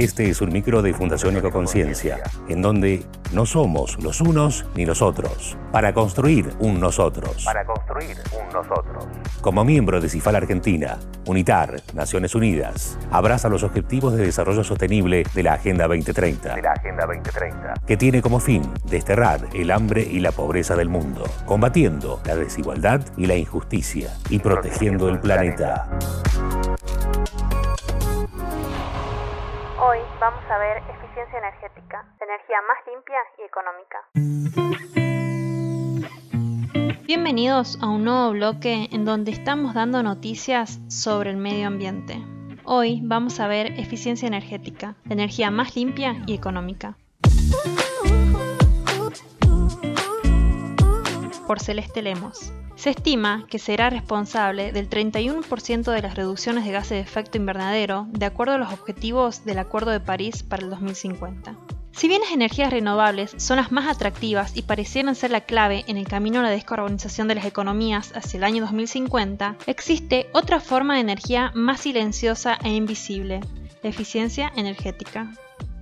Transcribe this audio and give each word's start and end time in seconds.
Este 0.00 0.30
es 0.30 0.40
un 0.40 0.50
micro 0.50 0.80
de 0.80 0.94
Fundación 0.94 1.36
Ecoconciencia, 1.36 2.22
en 2.48 2.62
donde 2.62 3.04
no 3.34 3.44
somos 3.44 4.02
los 4.02 4.22
unos 4.22 4.64
ni 4.74 4.86
los 4.86 5.02
otros, 5.02 5.58
para 5.72 5.92
construir 5.92 6.48
un 6.58 6.80
nosotros. 6.80 7.44
Para 7.44 7.66
construir 7.66 8.16
un 8.32 8.50
nosotros. 8.50 9.06
Como 9.42 9.62
miembro 9.62 10.00
de 10.00 10.08
CIFAL 10.08 10.36
Argentina, 10.36 10.98
UNITAR, 11.26 11.82
Naciones 11.92 12.34
Unidas, 12.34 12.98
abraza 13.10 13.50
los 13.50 13.62
objetivos 13.62 14.14
de 14.14 14.24
desarrollo 14.24 14.64
sostenible 14.64 15.22
de 15.34 15.42
la 15.42 15.52
Agenda 15.52 15.86
2030. 15.86 16.54
De 16.54 16.62
la 16.62 16.72
Agenda 16.72 17.04
2030. 17.04 17.74
Que 17.86 17.98
tiene 17.98 18.22
como 18.22 18.40
fin 18.40 18.62
desterrar 18.86 19.48
el 19.52 19.70
hambre 19.70 20.00
y 20.00 20.20
la 20.20 20.32
pobreza 20.32 20.76
del 20.76 20.88
mundo, 20.88 21.24
combatiendo 21.44 22.22
la 22.24 22.36
desigualdad 22.36 23.02
y 23.18 23.26
la 23.26 23.36
injusticia 23.36 24.08
y 24.30 24.38
protegiendo 24.38 25.10
el 25.10 25.20
planeta. 25.20 25.90
Eficiencia 31.10 31.38
energética, 31.38 32.06
energía 32.20 32.56
más 32.68 32.78
limpia 32.86 33.18
y 33.38 33.42
económica. 33.42 33.98
Bienvenidos 37.04 37.78
a 37.82 37.88
un 37.88 38.04
nuevo 38.04 38.30
bloque 38.30 38.88
en 38.92 39.04
donde 39.04 39.32
estamos 39.32 39.74
dando 39.74 40.04
noticias 40.04 40.78
sobre 40.88 41.30
el 41.30 41.36
medio 41.36 41.66
ambiente. 41.66 42.22
Hoy 42.64 43.00
vamos 43.02 43.40
a 43.40 43.48
ver 43.48 43.72
eficiencia 43.80 44.28
energética, 44.28 44.94
energía 45.08 45.50
más 45.50 45.74
limpia 45.74 46.14
y 46.26 46.34
económica. 46.34 46.96
Por 51.48 51.58
Celeste 51.58 52.02
Lemos. 52.02 52.52
Se 52.80 52.88
estima 52.88 53.44
que 53.50 53.58
será 53.58 53.90
responsable 53.90 54.72
del 54.72 54.88
31% 54.88 55.92
de 55.92 56.00
las 56.00 56.14
reducciones 56.14 56.64
de 56.64 56.72
gases 56.72 56.92
de 56.92 57.00
efecto 57.00 57.36
invernadero, 57.36 58.06
de 58.08 58.24
acuerdo 58.24 58.54
a 58.54 58.58
los 58.58 58.72
objetivos 58.72 59.44
del 59.44 59.58
Acuerdo 59.58 59.90
de 59.90 60.00
París 60.00 60.42
para 60.42 60.62
el 60.62 60.70
2050. 60.70 61.58
Si 61.92 62.08
bien 62.08 62.22
las 62.22 62.32
energías 62.32 62.70
renovables 62.72 63.34
son 63.36 63.58
las 63.58 63.70
más 63.70 63.86
atractivas 63.86 64.56
y 64.56 64.62
parecieran 64.62 65.14
ser 65.14 65.30
la 65.30 65.42
clave 65.42 65.84
en 65.88 65.98
el 65.98 66.08
camino 66.08 66.40
a 66.40 66.42
la 66.42 66.48
descarbonización 66.48 67.28
de 67.28 67.34
las 67.34 67.44
economías 67.44 68.16
hacia 68.16 68.38
el 68.38 68.44
año 68.44 68.62
2050, 68.62 69.56
existe 69.66 70.30
otra 70.32 70.58
forma 70.58 70.94
de 70.94 71.00
energía 71.00 71.52
más 71.54 71.80
silenciosa 71.80 72.56
e 72.64 72.70
invisible, 72.70 73.40
la 73.82 73.90
eficiencia 73.90 74.50
energética 74.56 75.30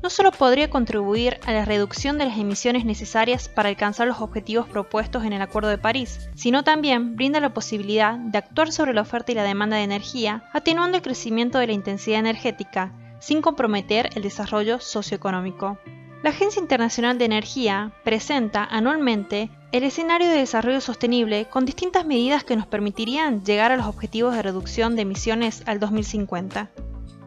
no 0.09 0.14
solo 0.14 0.33
podría 0.33 0.70
contribuir 0.70 1.39
a 1.45 1.53
la 1.53 1.67
reducción 1.67 2.17
de 2.17 2.25
las 2.25 2.39
emisiones 2.39 2.87
necesarias 2.87 3.51
para 3.51 3.69
alcanzar 3.69 4.09
los 4.09 4.23
objetivos 4.23 4.67
propuestos 4.67 5.23
en 5.25 5.34
el 5.34 5.42
Acuerdo 5.42 5.69
de 5.69 5.77
París, 5.77 6.31
sino 6.34 6.65
también 6.65 7.15
brinda 7.15 7.41
la 7.41 7.53
posibilidad 7.53 8.17
de 8.17 8.39
actuar 8.39 8.73
sobre 8.73 8.95
la 8.95 9.03
oferta 9.03 9.33
y 9.33 9.34
la 9.34 9.42
demanda 9.42 9.77
de 9.77 9.83
energía, 9.83 10.48
atenuando 10.55 10.97
el 10.97 11.03
crecimiento 11.03 11.59
de 11.59 11.67
la 11.67 11.75
intensidad 11.75 12.20
energética, 12.20 12.95
sin 13.20 13.42
comprometer 13.42 14.09
el 14.15 14.23
desarrollo 14.23 14.81
socioeconómico. 14.81 15.77
La 16.22 16.31
Agencia 16.31 16.62
Internacional 16.62 17.19
de 17.19 17.27
Energía 17.27 17.93
presenta 18.03 18.65
anualmente 18.65 19.50
el 19.72 19.84
escenario 19.84 20.31
de 20.31 20.39
desarrollo 20.39 20.81
sostenible 20.81 21.48
con 21.50 21.67
distintas 21.67 22.06
medidas 22.06 22.45
que 22.45 22.56
nos 22.56 22.67
permitirían 22.67 23.45
llegar 23.45 23.72
a 23.72 23.77
los 23.77 23.84
objetivos 23.84 24.34
de 24.34 24.41
reducción 24.41 24.97
de 24.97 25.03
emisiones 25.03 25.62
al 25.67 25.78
2050. 25.81 26.70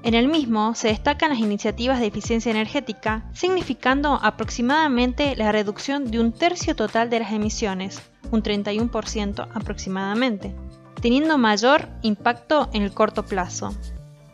En 0.04 0.16
el 0.16 0.28
mismo 0.28 0.74
se 0.74 0.88
destacan 0.88 1.30
las 1.30 1.40
iniciativas 1.40 2.00
de 2.00 2.08
eficiencia 2.08 2.50
energética, 2.50 3.24
significando 3.34 4.20
aproximadamente 4.22 5.36
la 5.36 5.52
reducción 5.52 6.10
de 6.10 6.20
un 6.20 6.32
tercio 6.32 6.76
total 6.76 7.12
de 7.12 7.20
las 7.20 7.32
emisiones, 7.32 8.02
un 8.32 8.42
31% 8.42 9.48
aproximadamente, 9.54 10.56
teniendo 11.02 11.38
mayor 11.38 11.88
impacto 12.02 12.70
en 12.74 12.82
el 12.82 12.94
corto 12.94 13.26
plazo. 13.26 13.76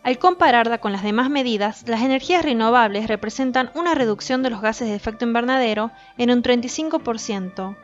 Al 0.04 0.20
compararla 0.20 0.78
con 0.78 0.94
las 0.94 1.04
demás 1.04 1.30
medidas, 1.30 1.84
las 1.86 2.02
energías 2.02 2.46
renovables 2.46 3.10
representan 3.10 3.70
una 3.76 3.94
reducción 3.94 4.42
de 4.44 4.50
los 4.50 4.62
gases 4.62 4.88
de 4.88 4.96
efecto 4.96 5.26
invernadero 5.26 5.92
en 6.18 6.32
un 6.32 6.42
35%, 6.42 7.76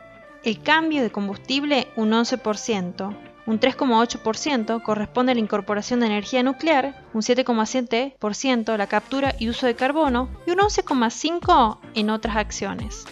el 0.45 0.61
cambio 0.61 1.01
de 1.01 1.11
combustible 1.11 1.89
un 1.97 2.11
11%, 2.11 3.32
un 3.45 3.59
3,8% 3.59 4.81
corresponde 4.81 5.33
a 5.33 5.35
la 5.35 5.41
incorporación 5.41 5.99
de 5.99 6.05
energía 6.05 6.43
nuclear, 6.43 7.03
un 7.13 7.21
7,7% 7.21 8.77
la 8.77 8.87
captura 8.87 9.35
y 9.37 9.49
uso 9.49 9.67
de 9.67 9.75
carbono 9.75 10.29
y 10.47 10.51
un 10.51 10.59
11,5% 10.59 11.79
en 11.93 12.09
otras 12.09 12.37
acciones. 12.37 13.05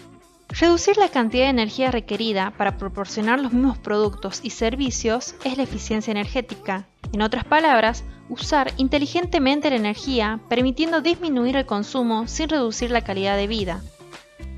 Reducir 0.48 0.96
la 0.96 1.08
cantidad 1.08 1.44
de 1.44 1.50
energía 1.50 1.90
requerida 1.90 2.52
para 2.56 2.76
proporcionar 2.76 3.40
los 3.40 3.52
mismos 3.52 3.78
productos 3.78 4.40
y 4.42 4.50
servicios 4.50 5.34
es 5.44 5.56
la 5.56 5.62
eficiencia 5.62 6.10
energética. 6.10 6.86
En 7.12 7.22
otras 7.22 7.44
palabras, 7.44 8.04
usar 8.28 8.72
inteligentemente 8.76 9.70
la 9.70 9.76
energía 9.76 10.40
permitiendo 10.48 11.00
disminuir 11.00 11.56
el 11.56 11.66
consumo 11.66 12.28
sin 12.28 12.48
reducir 12.48 12.90
la 12.90 13.02
calidad 13.02 13.36
de 13.36 13.46
vida. 13.46 13.82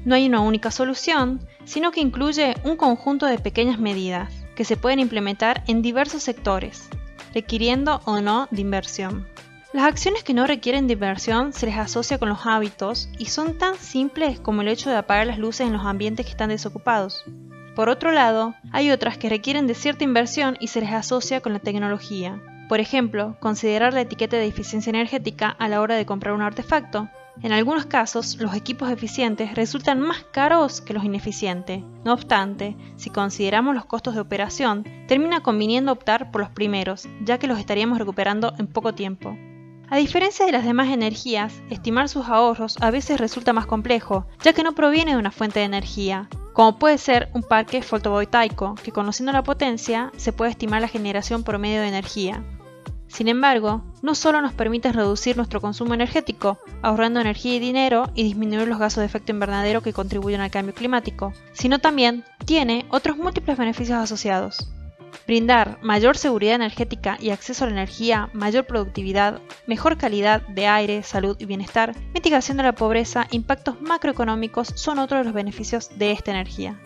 No 0.05 0.15
hay 0.15 0.27
una 0.27 0.41
única 0.41 0.71
solución, 0.71 1.41
sino 1.65 1.91
que 1.91 2.01
incluye 2.01 2.55
un 2.65 2.77
conjunto 2.77 3.27
de 3.27 3.39
pequeñas 3.39 3.79
medidas 3.79 4.44
que 4.55 4.65
se 4.65 4.77
pueden 4.77 5.01
implementar 5.01 5.63
en 5.67 5.83
diversos 5.83 6.23
sectores, 6.23 6.89
requiriendo 7.33 8.01
o 8.05 8.21
no 8.21 8.49
de 8.51 8.61
inversión. 8.61 9.27
Las 9.73 9.87
acciones 9.87 10.23
que 10.23 10.35
no 10.35 10.47
requieren 10.47 10.87
de 10.87 10.93
inversión 10.93 11.53
se 11.53 11.67
les 11.67 11.77
asocia 11.77 12.19
con 12.19 12.29
los 12.29 12.47
hábitos 12.47 13.09
y 13.19 13.27
son 13.27 13.59
tan 13.59 13.75
simples 13.75 14.39
como 14.39 14.63
el 14.63 14.69
hecho 14.69 14.89
de 14.89 14.97
apagar 14.97 15.27
las 15.27 15.39
luces 15.39 15.67
en 15.67 15.73
los 15.73 15.85
ambientes 15.85 16.25
que 16.25 16.31
están 16.31 16.51
desocupados. 16.51 17.25
Por 17.75 17.89
otro 17.89 18.13
lado, 18.13 18.55
hay 18.71 18.93
otras 18.93 19.19
que 19.19 19.29
requieren 19.29 19.67
de 19.67 19.75
cierta 19.75 20.05
inversión 20.05 20.57
y 20.61 20.69
se 20.69 20.81
les 20.81 20.93
asocia 20.93 21.41
con 21.41 21.53
la 21.53 21.59
tecnología. 21.59 22.41
Por 22.69 22.79
ejemplo, 22.79 23.37
considerar 23.41 23.93
la 23.93 24.03
etiqueta 24.03 24.37
de 24.37 24.47
eficiencia 24.47 24.91
energética 24.91 25.49
a 25.49 25.67
la 25.67 25.81
hora 25.81 25.97
de 25.97 26.07
comprar 26.07 26.35
un 26.35 26.43
artefacto, 26.43 27.09
en 27.43 27.53
algunos 27.53 27.87
casos, 27.87 28.37
los 28.41 28.55
equipos 28.55 28.91
eficientes 28.91 29.55
resultan 29.55 30.00
más 30.00 30.25
caros 30.33 30.81
que 30.81 30.95
los 30.95 31.05
ineficientes. 31.05 31.83
No 32.05 32.12
obstante, 32.12 32.77
si 32.97 33.11
consideramos 33.11 33.75
los 33.75 33.84
costos 33.84 34.15
de 34.15 34.21
operación, 34.21 34.84
termina 35.09 35.43
conviniendo 35.43 35.93
optar 35.93 36.31
por 36.31 36.41
los 36.41 36.50
primeros, 36.50 37.09
ya 37.23 37.39
que 37.39 37.47
los 37.47 37.59
estaríamos 37.59 37.99
recuperando 37.99 38.55
en 38.59 38.67
poco 38.67 38.94
tiempo. 38.94 39.37
A 39.91 39.99
diferencia 39.99 40.47
de 40.47 40.53
las 40.53 40.65
demás 40.65 40.89
energías, 40.89 41.61
estimar 41.71 42.09
sus 42.09 42.28
ahorros 42.28 42.77
a 42.81 42.91
veces 42.91 43.21
resulta 43.21 43.53
más 43.53 43.67
complejo, 43.67 44.27
ya 44.43 44.53
que 44.53 44.62
no 44.62 44.75
proviene 44.75 45.12
de 45.12 45.19
una 45.19 45.31
fuente 45.31 45.59
de 45.59 45.67
energía, 45.67 46.28
como 46.55 46.78
puede 46.78 46.99
ser 46.99 47.31
un 47.34 47.43
parque 47.43 47.83
fotovoltaico, 47.83 48.77
que 48.77 48.93
conociendo 48.93 49.33
la 49.33 49.43
potencia 49.43 50.12
se 50.17 50.33
puede 50.33 50.53
estimar 50.53 50.81
la 50.81 50.89
generación 50.89 51.43
por 51.43 51.59
medio 51.59 51.81
de 51.81 51.89
energía. 51.89 52.44
Sin 53.15 53.29
embargo, 53.29 53.85
no 54.03 54.17
solo 54.17 54.43
nos 54.43 54.55
permite 54.55 54.91
reducir 54.91 55.37
nuestro 55.37 55.61
consumo 55.61 55.95
energético, 55.95 56.59
ahorrando 56.83 57.21
energía 57.21 57.55
y 57.55 57.59
dinero 57.61 58.11
y 58.17 58.25
disminuir 58.25 58.67
los 58.67 58.81
gases 58.81 58.99
de 58.99 59.05
efecto 59.05 59.31
invernadero 59.31 59.83
que 59.83 59.93
contribuyen 59.93 60.41
al 60.41 60.51
cambio 60.51 60.75
climático, 60.75 61.33
sino 61.53 61.79
también 61.79 62.25
tiene 62.45 62.87
otros 62.91 63.17
múltiples 63.17 63.57
beneficios 63.57 63.99
asociados. 63.99 64.69
Brindar 65.29 65.79
mayor 65.81 66.17
seguridad 66.17 66.57
energética 66.57 67.17
y 67.21 67.31
acceso 67.31 67.63
a 67.63 67.69
la 67.69 67.75
energía, 67.75 68.31
mayor 68.33 68.67
productividad, 68.67 69.41
mejor 69.69 69.97
calidad 69.97 70.43
de 70.49 70.67
aire, 70.67 71.05
salud 71.05 71.37
y 71.39 71.45
bienestar, 71.45 71.95
mitigación 72.15 72.57
de 72.57 72.65
la 72.65 72.75
pobreza, 72.75 73.29
impactos 73.31 73.81
macroeconómicos 73.81 74.73
son 74.75 74.99
otros 74.99 75.21
de 75.21 75.25
los 75.27 75.35
beneficios 75.35 75.97
de 75.97 76.11
esta 76.11 76.33
energía. 76.33 76.81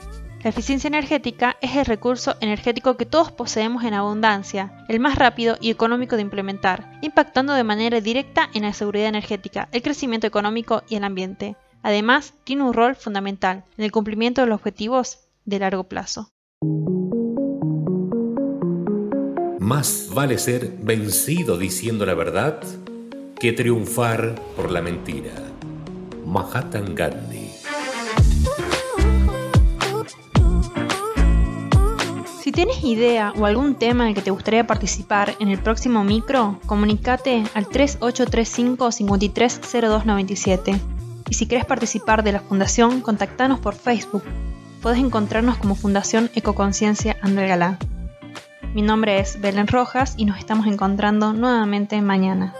La 0.49 0.53
eficiencia 0.53 0.89
energética 0.89 1.59
es 1.61 1.77
el 1.77 1.85
recurso 1.85 2.35
energético 2.41 2.97
que 2.97 3.05
todos 3.05 3.31
poseemos 3.31 3.85
en 3.85 3.93
abundancia, 3.93 4.83
el 4.89 4.99
más 4.99 5.17
rápido 5.17 5.59
y 5.61 5.69
económico 5.69 6.17
de 6.17 6.23
implementar, 6.23 6.91
impactando 7.03 7.53
de 7.53 7.65
manera 7.65 8.01
directa 8.01 8.49
en 8.55 8.63
la 8.63 8.73
seguridad 8.73 9.09
energética, 9.09 9.69
el 9.73 9.83
crecimiento 9.83 10.27
económico 10.27 10.85
y 10.89 10.97
el 10.97 11.05
ambiente. 11.05 11.57
Además, 11.83 12.33
tiene 12.45 12.63
un 12.63 12.73
rol 12.73 12.97
fundamental 12.97 13.65
en 13.77 13.85
el 13.85 13.93
cumplimiento 13.93 14.41
de 14.41 14.47
los 14.47 14.57
objetivos 14.57 15.19
de 15.45 15.59
largo 15.59 15.85
plazo. 15.85 16.31
Más 19.59 20.09
vale 20.15 20.39
ser 20.39 20.79
vencido 20.81 21.59
diciendo 21.59 22.07
la 22.07 22.15
verdad 22.15 22.59
que 23.39 23.53
triunfar 23.53 24.35
por 24.57 24.71
la 24.71 24.81
mentira. 24.81 25.35
Mahatma 26.25 26.89
Gandhi 26.95 27.48
tienes 32.59 32.83
idea 32.83 33.33
o 33.39 33.47
algún 33.47 33.77
tema 33.77 34.03
en 34.03 34.09
el 34.09 34.15
que 34.17 34.21
te 34.21 34.33
gustaría 34.33 34.67
participar 34.67 35.37
en 35.39 35.47
el 35.47 35.61
próximo 35.61 36.03
micro, 36.03 36.59
comunícate 36.67 37.45
al 37.55 37.69
3835 37.69 38.91
530297. 38.91 40.81
Y 41.31 41.35
si 41.35 41.47
quieres 41.47 41.67
participar 41.67 42.25
de 42.25 42.33
la 42.33 42.41
fundación, 42.41 43.01
contactanos 43.01 43.61
por 43.61 43.77
Facebook. 43.77 44.25
Puedes 44.83 44.99
encontrarnos 44.99 45.57
como 45.59 45.77
Fundación 45.77 46.31
Ecoconciencia 46.35 47.17
André 47.23 47.47
Galá. 47.47 47.79
Mi 48.75 48.83
nombre 48.83 49.21
es 49.21 49.41
Belén 49.41 49.69
Rojas 49.69 50.15
y 50.17 50.25
nos 50.25 50.37
estamos 50.37 50.67
encontrando 50.67 51.33
nuevamente 51.33 52.03
mañana. 52.03 52.55